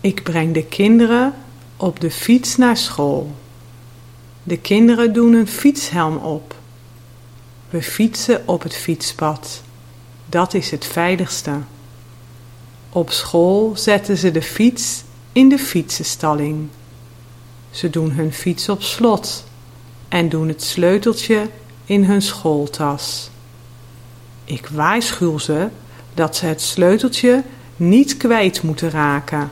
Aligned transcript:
Ik 0.00 0.22
breng 0.22 0.54
de 0.54 0.64
kinderen 0.64 1.34
op 1.76 2.00
de 2.00 2.10
fiets 2.10 2.56
naar 2.56 2.76
school. 2.76 3.34
De 4.42 4.58
kinderen 4.58 5.12
doen 5.12 5.32
een 5.32 5.48
fietshelm 5.48 6.16
op. 6.16 6.54
We 7.70 7.82
fietsen 7.82 8.42
op 8.44 8.62
het 8.62 8.76
fietspad. 8.76 9.62
Dat 10.26 10.54
is 10.54 10.70
het 10.70 10.86
veiligste. 10.86 11.58
Op 12.90 13.10
school 13.10 13.72
zetten 13.76 14.16
ze 14.16 14.30
de 14.30 14.42
fiets 14.42 15.02
in 15.32 15.48
de 15.48 15.58
fietsenstalling. 15.58 16.68
Ze 17.70 17.90
doen 17.90 18.10
hun 18.10 18.32
fiets 18.32 18.68
op 18.68 18.82
slot 18.82 19.44
en 20.08 20.28
doen 20.28 20.48
het 20.48 20.62
sleuteltje 20.62 21.48
in 21.84 22.04
hun 22.04 22.22
schooltas. 22.22 23.30
Ik 24.44 24.66
waarschuw 24.66 25.38
ze 25.38 25.68
dat 26.14 26.36
ze 26.36 26.46
het 26.46 26.62
sleuteltje 26.62 27.42
niet 27.76 28.16
kwijt 28.16 28.62
moeten 28.62 28.90
raken 28.90 29.50